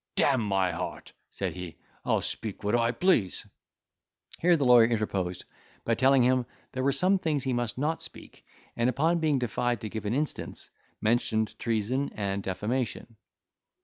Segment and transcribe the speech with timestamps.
[0.15, 3.45] "D—n my heart," said he, "I'll speak what I please."
[4.39, 5.45] Here the lawyer interposed,
[5.85, 8.43] by telling him, there were some things he must not speak;
[8.75, 13.15] and upon being defied to give an instance, mentioned treason and defamation.